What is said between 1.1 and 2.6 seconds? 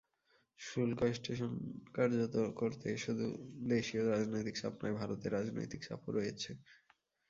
station কার্যকর